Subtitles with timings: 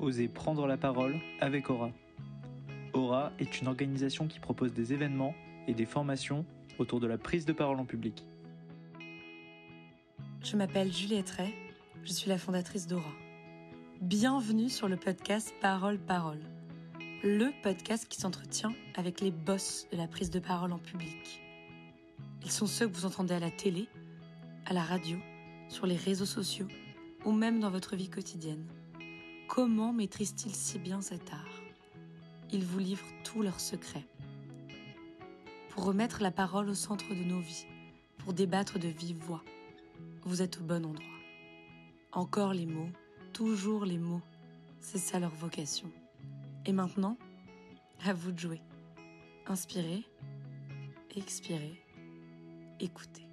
[0.00, 1.90] Osez prendre la parole avec Aura.
[2.94, 5.34] Aura est une organisation qui propose des événements
[5.68, 6.46] et des formations
[6.78, 8.24] autour de la prise de parole en public.
[10.42, 11.54] Je m'appelle Juliette Ray,
[12.02, 13.12] je suis la fondatrice d'Aura.
[14.00, 16.40] Bienvenue sur le podcast Parole Parole,
[17.22, 21.42] le podcast qui s'entretient avec les boss de la prise de parole en public.
[22.42, 23.86] Ils sont ceux que vous entendez à la télé,
[24.64, 25.18] à la radio,
[25.68, 26.68] sur les réseaux sociaux
[27.26, 28.64] ou même dans votre vie quotidienne.
[29.50, 31.60] Comment maîtrisent-ils si bien cet art?
[32.52, 34.06] Ils vous livrent tous leurs secrets.
[35.70, 37.66] Pour remettre la parole au centre de nos vies,
[38.18, 39.42] pour débattre de vive voix,
[40.22, 41.04] vous êtes au bon endroit.
[42.12, 42.90] Encore les mots,
[43.32, 44.22] toujours les mots,
[44.78, 45.90] c'est ça leur vocation.
[46.64, 47.18] Et maintenant,
[48.04, 48.62] à vous de jouer.
[49.46, 50.04] Inspirez,
[51.16, 51.82] expirez,
[52.78, 53.29] écoutez.